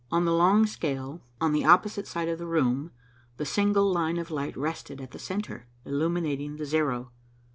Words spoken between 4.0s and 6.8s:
of light rested at the centre, illuminating the